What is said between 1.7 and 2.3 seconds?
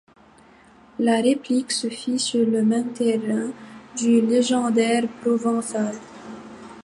se fit